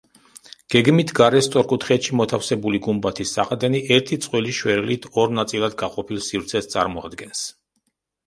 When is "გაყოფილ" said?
5.85-6.23